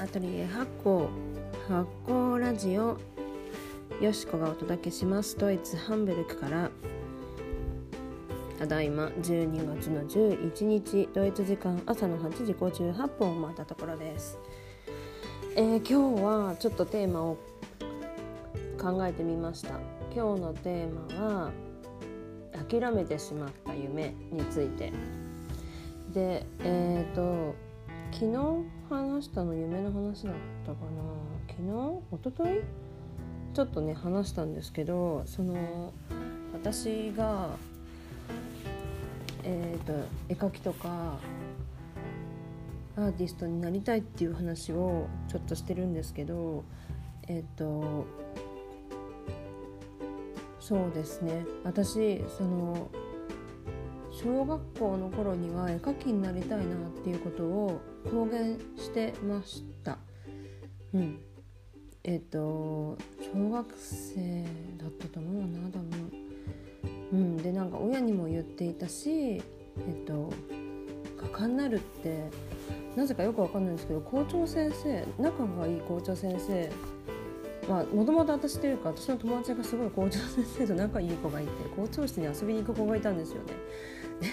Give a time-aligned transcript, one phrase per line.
[0.00, 1.10] アトリエ発行
[1.68, 2.96] 発行ラジオ
[4.00, 5.36] よしこがお届けします。
[5.36, 6.70] ドイツハンベルクから
[8.60, 14.38] ただいま12月の11日ドイツ時間朝の8時58分を回ったところです、
[15.56, 17.36] えー、今日はちょっとテーマを
[18.80, 19.80] 考えてみました。
[20.14, 21.50] 今日のテーマは
[22.70, 24.92] 諦めてしまった夢について。
[26.14, 27.67] でえっ、ー、と
[28.12, 28.36] 昨日
[28.90, 30.34] 話したの夢の話だっ
[30.66, 31.28] たかな。
[31.48, 31.68] 昨日？
[32.12, 32.62] 一昨日？
[33.54, 35.92] ちょっとね話したんですけどその
[36.52, 37.50] 私が
[39.42, 39.92] えっ、ー、と
[40.28, 41.18] 絵描きとか
[42.96, 46.64] アーティストになりたいっていう話をちょっとしてるんですけど
[47.26, 48.06] えっ、ー、と
[50.60, 51.44] そうですね。
[51.64, 52.90] 私その
[54.20, 57.80] 小学校の頃には絵描きになりたいなっていうことを
[58.10, 59.98] 公言してました。
[60.92, 61.20] うん。
[62.02, 62.98] えっ、と
[63.32, 64.44] 小学生
[64.76, 66.12] だったと思うな多分。
[67.12, 67.36] うん。
[67.36, 70.32] でなんか親にも言っていたしえっ、と
[71.16, 72.28] 画家になるって
[72.96, 76.68] なぜかよくわかんないんですけど校長先生仲がいい校長先生
[77.68, 83.52] まあもともと私というか私の友達がすごい校長先生と仲いい子がいて校長室に遊びに行く子がいたんですよね。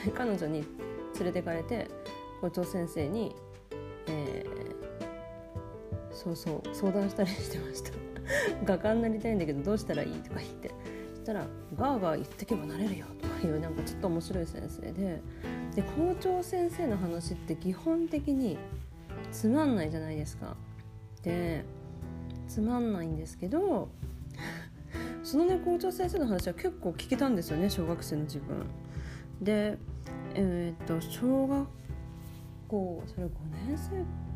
[0.05, 0.65] で彼女に
[1.15, 1.87] 連れてかれて
[2.41, 3.35] 校長先生に、
[4.07, 7.91] えー、そうそう相談したりしてました
[8.65, 10.71] 画家になりたいんだけどどうしたらいいとか言って
[11.13, 15.21] そしたら「ガーガー言ってけばなれるよ」とかいうなんかちょっと面白い先生で
[15.75, 18.57] で校長先生の話って基本的に
[19.31, 20.55] つまんないじゃないですか。
[21.21, 21.65] で
[22.55, 23.89] つまんないんですけど
[25.23, 28.65] そのね校長先生の話は結構聞けたんですよね小学生の自分。
[29.41, 29.77] で
[30.35, 31.67] えー、っと小学
[32.69, 33.29] 校それ5
[33.67, 33.89] 年生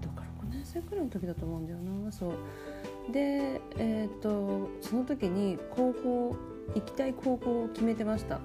[0.06, 2.12] とから6年生くらいの時だと思うんだよな。
[2.12, 2.34] そ
[3.09, 3.12] う。
[3.13, 6.35] でえー、っとその時に高校
[6.75, 8.41] 行きたい高校を決めてました。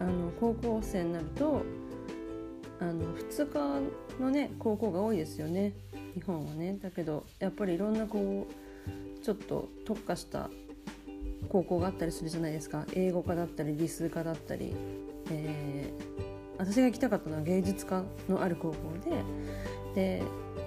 [0.00, 1.62] あの高校生になると
[2.80, 3.52] あの2
[4.18, 5.74] 日のね高校が多いですよね。
[6.16, 10.48] 日本はねだけどやっぱりいろんなこうちょっと特化した
[11.50, 12.86] 高校があったりするじゃないですか。
[12.94, 14.74] 英語科だったり理数科だったり。
[15.30, 16.22] えー、
[16.58, 19.22] 私が行きたかったのは芸術科のある高校で。
[19.94, 20.22] で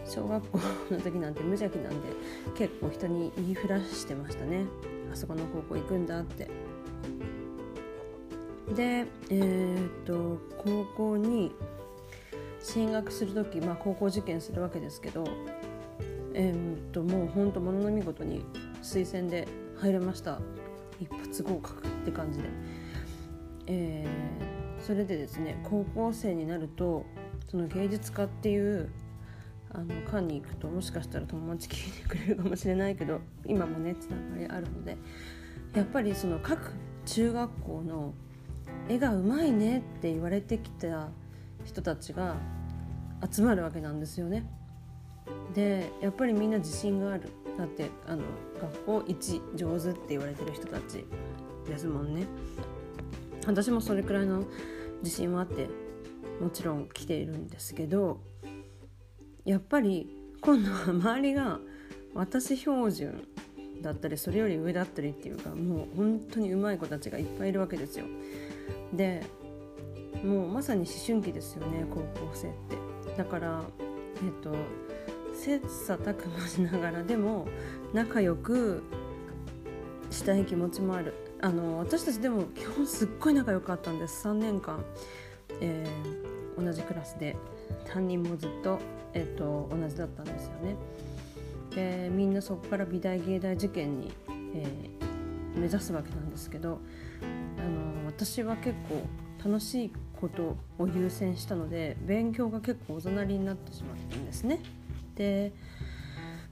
[0.05, 0.59] 小学校
[0.91, 2.09] の時なんて無邪気なんで
[2.57, 4.65] 結構人に言いふらしてましたね。
[5.11, 6.47] あそこの高校行くんだって。
[8.75, 11.51] でえー、っと高校に
[12.61, 15.23] 進学する時、まあ、高校受験するわけですけど
[16.33, 18.45] えー、っともうほんとものの見事に
[18.81, 19.47] 推薦で
[19.77, 20.39] 入れました。
[20.99, 22.49] 一発合格って感じで。
[23.67, 27.05] えー、それでですね高校生になると
[27.49, 28.89] その芸術家っていう
[29.71, 34.97] あの館に行くともしかしたら友達聞いてくれるかもしれないけど今もねつながりあるので
[35.75, 36.73] やっぱりその各
[37.05, 38.13] 中学校の
[38.87, 41.09] 絵がうまいねって言われてきた
[41.65, 42.35] 人たちが
[43.29, 44.45] 集まるわけなんですよね。
[45.53, 48.23] でやっぱりみんな自信があるだってあの
[48.61, 51.05] 学校一上手って言われてる人たち
[51.65, 52.25] ですもんね。
[53.45, 54.43] 私もそれくらいの
[55.03, 55.69] 自信はあって
[56.41, 58.21] もちろん来ているんですけど
[59.45, 60.09] やっぱり
[60.41, 61.59] 今度は周りが
[62.13, 63.27] 私標準
[63.81, 68.05] だったりそれより上だったりっていうかもう本当に上手い子たちがいっぱいいるわけですよ。
[68.93, 69.23] で
[70.23, 72.77] もうまさに思春期ですよね高校生って。
[73.17, 73.61] だから
[74.23, 74.55] えっと
[75.33, 77.47] 切磋琢磨しながらでも
[77.93, 78.83] 仲良く
[80.11, 81.13] したい気持ちもある。
[81.41, 84.27] あの私たちでも基本すっごい仲良かったんです。
[84.27, 84.83] 3年間、
[85.61, 87.37] えー、同じクラスで
[87.85, 88.79] 担任もずっと,、
[89.13, 90.75] えーと、同じだったんですよね。
[91.73, 96.79] でみんなそこから美大芸大受験に、えー、目指すわけなんですけど
[97.57, 99.03] あの私は結構
[99.43, 104.59] 楽しいことを優先したので勉強が結構おざなりになってしまったんですね。
[105.15, 105.53] で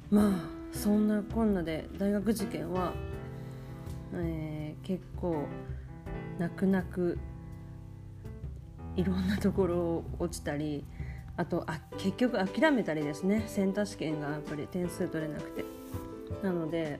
[0.09, 0.31] まあ
[0.71, 2.93] そんなこんなで大学受験は
[4.13, 5.45] えー、結構
[6.39, 7.17] 泣く泣く
[8.95, 10.85] いろんなところを落ちたり
[11.35, 13.43] あとあ結局諦めたりですね。
[13.47, 15.65] センター試験がやっぱり点数取れなくて。
[16.43, 16.99] なので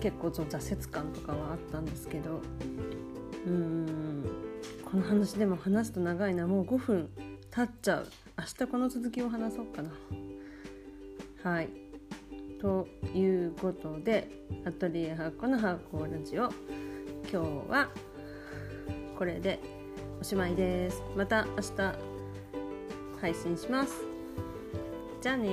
[0.00, 2.40] 結構その挫折感とかはあったんですけど
[3.46, 4.05] うーん。
[4.96, 6.46] この話でも話すと長いな。
[6.46, 7.10] もう5分
[7.50, 8.08] 経っちゃう。
[8.38, 9.90] 明日この続きを話そうかな。
[11.42, 11.68] はい。
[12.58, 14.26] ということで
[14.64, 16.44] アトリエ発行の発行ラジオ。
[17.30, 17.36] 今日
[17.70, 17.90] は
[19.18, 19.60] これで
[20.18, 21.02] おしまいです。
[21.14, 21.94] また明日
[23.20, 24.00] 配信します。
[25.20, 25.50] じゃあね